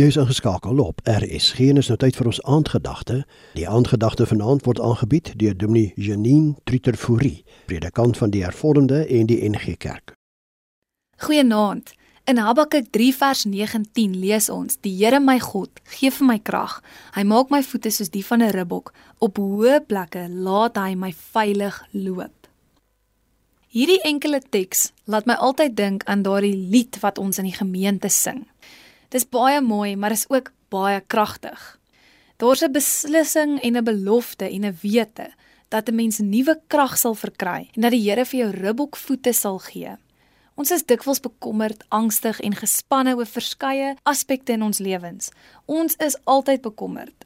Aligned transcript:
Jy 0.00 0.06
is 0.06 0.16
ingeskakel 0.16 0.78
op 0.80 1.00
RSG 1.04 1.58
en 1.68 1.76
is 1.76 1.90
nou 1.92 1.96
tyd 2.00 2.16
vir 2.16 2.28
ons 2.30 2.38
aandgedagte. 2.48 3.18
Die 3.52 3.66
aandgedagte 3.68 4.24
vanaand 4.24 4.62
word 4.64 4.80
aangebied 4.80 5.34
deur 5.36 5.52
Dominee 5.52 5.92
Janine 6.00 6.54
Trutterfourie, 6.64 7.42
predikant 7.68 8.16
van 8.16 8.32
die 8.32 8.40
Hervormde 8.40 9.02
en 9.04 9.28
die 9.28 9.36
NG 9.44 9.76
Kerk. 9.76 10.14
Goeienaand. 11.20 11.92
In 12.24 12.40
Habakuk 12.40 12.88
3 12.96 13.10
vers 13.18 13.44
19 13.44 14.16
lees 14.16 14.48
ons: 14.48 14.80
Die 14.80 14.94
Here 15.02 15.20
my 15.20 15.36
God 15.36 15.84
gee 15.98 16.08
vir 16.08 16.30
my 16.32 16.38
krag. 16.40 16.80
Hy 17.12 17.28
maak 17.28 17.52
my 17.52 17.60
voete 17.60 17.92
soos 17.92 18.08
die 18.08 18.24
van 18.24 18.40
'n 18.40 18.56
ribbok. 18.56 18.94
Op 19.18 19.36
hoë 19.36 19.84
plekke 19.84 20.28
laat 20.32 20.80
hy 20.80 20.94
my 20.94 21.12
veilig 21.12 21.76
loop. 21.92 22.48
Hierdie 23.68 24.00
enkele 24.00 24.40
teks 24.40 24.92
laat 25.04 25.26
my 25.26 25.34
altyd 25.34 25.76
dink 25.76 26.04
aan 26.04 26.22
daardie 26.22 26.56
lied 26.56 26.96
wat 27.00 27.18
ons 27.18 27.38
in 27.38 27.44
die 27.44 27.58
gemeente 27.58 28.08
sing. 28.08 28.46
Dis 29.10 29.26
baie 29.26 29.60
mooi, 29.60 29.96
maar 29.96 30.14
is 30.14 30.28
ook 30.30 30.52
baie 30.70 31.00
kragtig. 31.00 31.78
Daar's 32.38 32.62
'n 32.62 32.72
beslissing 32.72 33.60
en 33.60 33.76
'n 33.76 33.84
belofte 33.84 34.44
en 34.44 34.64
'n 34.64 34.78
wete 34.82 35.34
dat 35.68 35.88
'n 35.88 35.94
mens 35.94 36.18
nuwe 36.18 36.60
krag 36.66 36.98
sal 36.98 37.14
verkry 37.14 37.70
en 37.74 37.82
dat 37.82 37.90
die 37.90 38.10
Here 38.10 38.24
vir 38.24 38.40
jou 38.40 38.50
ribbokvoete 38.50 39.32
sal 39.32 39.58
gee. 39.58 39.96
Ons 40.54 40.70
is 40.70 40.84
dikwels 40.84 41.20
bekommerd, 41.20 41.84
angstig 41.88 42.40
en 42.40 42.54
gespanne 42.54 43.16
oor 43.16 43.26
verskeie 43.26 43.96
aspekte 44.02 44.52
in 44.52 44.62
ons 44.62 44.78
lewens. 44.78 45.30
Ons 45.66 45.94
is 45.96 46.16
altyd 46.24 46.60
bekommerd. 46.60 47.24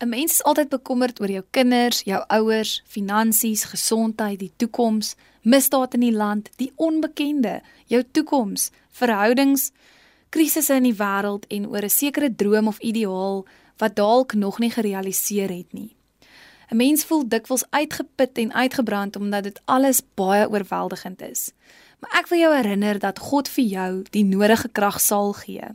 'n 0.00 0.08
Mens 0.08 0.32
is 0.32 0.42
altyd 0.42 0.68
bekommerd 0.68 1.20
oor 1.20 1.30
jou 1.30 1.44
kinders, 1.50 2.02
jou 2.02 2.24
ouers, 2.28 2.82
finansies, 2.86 3.64
gesondheid, 3.64 4.38
die 4.38 4.52
toekoms, 4.56 5.14
misdaad 5.42 5.94
in 5.94 6.00
die 6.00 6.16
land, 6.16 6.48
die 6.56 6.72
onbekende, 6.76 7.60
jou 7.86 8.04
toekoms, 8.12 8.70
verhoudings, 8.90 9.72
krisisse 10.30 10.74
in 10.74 10.82
die 10.88 10.96
wêreld 10.96 11.46
en 11.48 11.68
oor 11.68 11.84
'n 11.84 11.90
sekere 11.90 12.34
droom 12.34 12.66
of 12.66 12.78
ideaal 12.78 13.46
wat 13.78 13.96
dalk 13.96 14.34
nog 14.34 14.58
nie 14.58 14.70
gerealiseer 14.70 15.50
het 15.50 15.72
nie. 15.72 15.96
'n 16.70 16.76
Mens 16.76 17.04
voel 17.04 17.28
dikwels 17.28 17.64
uitgeput 17.70 18.38
en 18.38 18.52
uitgebrand 18.52 19.16
omdat 19.16 19.42
dit 19.42 19.60
alles 19.64 20.02
baie 20.14 20.50
oorweldigend 20.50 21.22
is. 21.22 21.52
Maar 21.98 22.18
ek 22.20 22.28
wil 22.28 22.38
jou 22.38 22.54
herinner 22.54 22.98
dat 22.98 23.18
God 23.18 23.48
vir 23.48 23.64
jou 23.64 24.02
die 24.10 24.24
nodige 24.24 24.68
krag 24.68 25.00
sal 25.00 25.32
gee. 25.32 25.66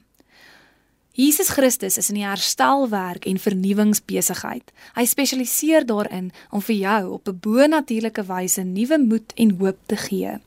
Jesus 1.15 1.49
Christus 1.49 1.97
is 1.97 2.09
in 2.09 2.15
die 2.15 2.25
herstelwerk 2.27 3.25
en 3.25 3.37
vernuwingsbesigheid. 3.39 4.71
Hy 4.95 5.05
spesialiseer 5.05 5.85
daarin 5.87 6.31
om 6.51 6.61
vir 6.61 6.75
jou 6.75 7.11
op 7.13 7.27
'n 7.27 7.39
bo-natuurlike 7.39 8.23
wyse 8.23 8.61
nuwe 8.61 8.97
moed 8.99 9.33
en 9.35 9.57
hoop 9.59 9.77
te 9.85 9.95
gee. 9.95 10.39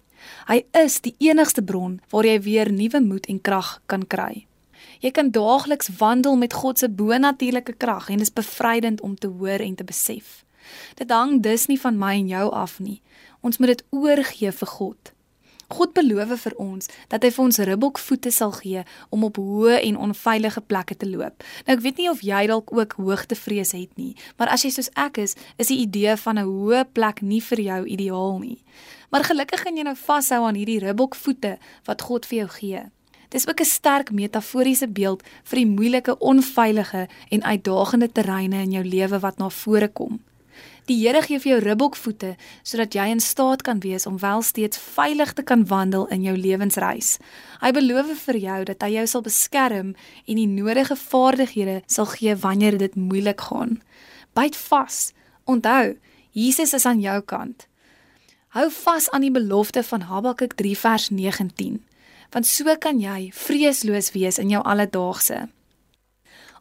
Hy 0.49 0.65
is 0.83 1.01
die 1.01 1.15
enigste 1.19 1.63
bron 1.63 2.01
waar 2.11 2.27
jy 2.27 2.41
weer 2.41 2.73
nuwe 2.73 3.01
moed 3.01 3.27
en 3.27 3.41
krag 3.41 3.81
kan 3.87 4.07
kry. 4.07 4.47
Jy 5.01 5.11
kan 5.15 5.31
daagliks 5.31 5.91
wandel 5.99 6.37
met 6.37 6.53
God 6.53 6.79
se 6.79 6.89
bo-natuurlike 6.89 7.77
krag 7.79 8.09
en 8.09 8.19
dit 8.19 8.27
is 8.27 8.35
bevrydend 8.35 9.01
om 9.01 9.15
te 9.15 9.29
hoor 9.29 9.63
en 9.63 9.75
te 9.75 9.85
besef. 9.85 10.45
Dit 10.95 11.11
hang 11.11 11.43
dus 11.43 11.67
nie 11.67 11.79
van 11.81 11.99
my 11.99 12.15
en 12.19 12.29
jou 12.29 12.51
af 12.53 12.79
nie. 12.81 13.01
Ons 13.41 13.59
moet 13.59 13.77
dit 13.77 13.85
oorgee 13.91 14.53
vir 14.53 14.73
God. 14.75 15.13
God 15.69 15.93
beloof 15.93 16.31
vir 16.43 16.55
ons 16.57 16.89
dat 17.13 17.23
hy 17.23 17.31
vir 17.35 17.45
ons 17.45 17.59
ribbokvoete 17.69 18.31
sal 18.33 18.55
gee 18.57 18.85
om 19.13 19.27
op 19.27 19.37
hoë 19.37 19.83
en 19.83 19.99
onveilige 20.09 20.63
plekke 20.65 20.97
te 20.97 21.09
loop. 21.09 21.45
Nou 21.67 21.77
ek 21.77 21.83
weet 21.85 21.99
nie 22.01 22.09
of 22.09 22.23
jy 22.25 22.47
dalk 22.49 22.73
ook 22.73 22.97
hoogtevrees 22.97 23.75
het 23.77 23.93
nie, 24.01 24.15
maar 24.41 24.49
as 24.55 24.65
jy 24.65 24.73
soos 24.73 24.89
ek 24.97 25.21
is, 25.27 25.37
is 25.61 25.69
die 25.69 25.83
idee 25.85 26.17
van 26.17 26.39
'n 26.39 26.49
hoë 26.49 26.85
plek 26.93 27.21
nie 27.23 27.41
vir 27.41 27.61
jou 27.61 27.81
ideaal 27.85 28.39
nie. 28.39 28.65
Maar 29.11 29.25
gelukkig 29.25 29.63
kan 29.63 29.77
jy 29.77 29.83
nou 29.83 29.97
vashou 29.97 30.45
aan 30.45 30.57
hierdie 30.57 30.81
ribbokvoete 30.81 31.59
wat 31.85 32.03
God 32.03 32.27
vir 32.27 32.39
jou 32.39 32.49
gee. 32.49 32.83
Dis 33.29 33.49
ook 33.49 33.61
'n 33.61 33.65
sterk 33.65 34.11
metaforiese 34.11 34.89
beeld 34.89 35.23
vir 35.45 35.57
die 35.57 35.67
moeilike, 35.67 36.19
onveilige 36.19 37.09
en 37.29 37.43
uitdagende 37.43 38.13
terreine 38.13 38.63
in 38.63 38.73
jou 38.73 38.85
lewe 38.85 39.19
wat 39.19 39.39
na 39.39 39.51
vore 39.51 39.89
kom. 39.89 40.21
Die 40.89 40.97
Here 41.03 41.21
gee 41.21 41.37
vir 41.37 41.51
jou 41.51 41.59
ribbokvoete 41.61 42.31
sodat 42.65 42.95
jy 42.97 43.11
in 43.13 43.21
staat 43.21 43.61
kan 43.67 43.83
wees 43.85 44.07
om 44.09 44.17
wel 44.23 44.41
steeds 44.41 44.81
veilig 44.81 45.35
te 45.37 45.45
kan 45.45 45.67
wandel 45.69 46.07
in 46.15 46.23
jou 46.25 46.33
lewensreis. 46.33 47.19
Hy 47.61 47.75
beloof 47.77 48.15
vir 48.25 48.39
jou 48.41 48.61
dat 48.71 48.87
hy 48.87 48.95
jou 48.95 49.05
sal 49.13 49.25
beskerm 49.27 49.91
en 50.25 50.41
die 50.41 50.49
nodige 50.49 50.97
vaardighede 50.97 51.83
sal 51.93 52.09
gee 52.15 52.33
wanneer 52.41 52.79
dit 52.81 52.97
moeilik 52.97 53.45
gaan. 53.51 53.83
Byt 54.33 54.57
vas. 54.57 55.13
Onthou, 55.45 55.99
Jesus 56.33 56.73
is 56.73 56.89
aan 56.89 57.05
jou 57.05 57.21
kant. 57.21 57.69
Hou 58.57 58.71
vas 58.73 59.11
aan 59.13 59.27
die 59.27 59.35
belofte 59.35 59.83
van 59.85 60.09
Habakuk 60.09 60.57
3 60.57 60.77
vers 60.79 61.11
19, 61.13 61.83
want 62.33 62.49
so 62.49 62.65
kan 62.81 63.01
jy 63.01 63.29
vreesloos 63.37 64.15
wees 64.17 64.41
in 64.41 64.49
jou 64.49 64.65
alledaagse. 64.65 65.51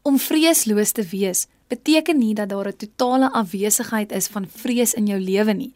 Om 0.03 0.19
vreesloos 0.19 0.91
te 0.91 1.07
wees 1.07 1.47
beteken 1.67 2.17
nie 2.17 2.33
dat 2.33 2.49
daar 2.49 2.67
'n 2.67 2.77
totale 2.77 3.31
afwesigheid 3.31 4.11
is 4.11 4.27
van 4.27 4.47
vrees 4.47 4.93
in 4.93 5.07
jou 5.07 5.19
lewe 5.19 5.53
nie, 5.53 5.73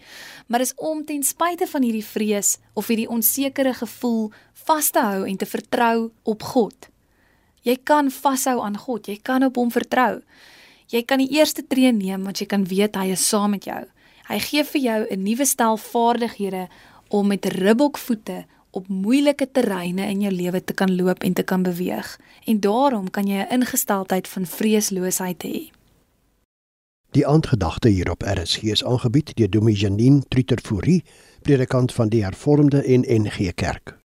maar 0.48 0.62
is 0.62 0.76
om 0.76 1.06
ten 1.06 1.24
spyte 1.24 1.68
van 1.68 1.82
hierdie 1.82 2.06
vrees 2.06 2.58
of 2.74 2.88
hierdie 2.88 3.10
onsekere 3.10 3.74
gevoel 3.74 4.32
vas 4.54 4.90
te 4.90 5.00
hou 5.00 5.28
en 5.28 5.38
te 5.38 5.46
vertrou 5.46 6.12
op 6.24 6.44
God. 6.44 6.76
Jy 7.62 7.78
kan 7.84 8.12
vashou 8.12 8.62
aan 8.62 8.78
God, 8.78 9.08
jy 9.08 9.20
kan 9.22 9.44
op 9.44 9.56
hom 9.56 9.72
vertrou. 9.72 10.22
Jy 10.88 11.04
kan 11.04 11.18
die 11.18 11.30
eerste 11.30 11.68
tree 11.68 11.92
neem 11.92 12.24
want 12.24 12.40
jy 12.40 12.46
kan 12.46 12.66
weet 12.68 12.96
hy 12.96 13.12
is 13.12 13.28
saam 13.28 13.52
met 13.52 13.64
jou. 13.64 13.86
Hy 14.28 14.40
gee 14.40 14.64
vir 14.64 14.82
jou 14.82 15.08
'n 15.10 15.24
nuwe 15.24 15.46
stel 15.46 15.78
vaardighede 15.78 16.68
om 17.10 17.28
met 17.28 17.46
ribbokvoete 17.46 18.46
op 18.72 18.88
moeilike 18.88 19.52
terreine 19.52 20.08
in 20.08 20.22
jou 20.22 20.32
lewe 20.34 20.64
te 20.64 20.74
kan 20.74 20.96
loop 20.96 21.24
en 21.24 21.34
te 21.34 21.44
kan 21.44 21.64
beweeg. 21.64 22.20
En 22.46 22.60
daarom 22.60 23.10
kan 23.10 23.28
jy 23.28 23.44
'n 23.44 23.52
ingesteldheid 23.60 24.28
van 24.28 24.46
vreesloosheid 24.46 25.44
hê. 25.44 25.81
Die 27.12 27.28
aandgedagte 27.28 27.90
hier 27.90 28.12
op 28.12 28.24
RSG 28.24 28.64
is 28.72 28.84
aangebied 28.86 29.34
deur 29.36 29.50
Dominee 29.52 29.80
Janine 29.80 30.22
Trutterfourie, 30.28 31.04
predikant 31.44 31.92
van 31.92 32.08
die 32.10 32.24
Hervormde 32.24 32.84
en 32.84 33.04
NG 33.24 33.52
Kerk. 33.56 34.01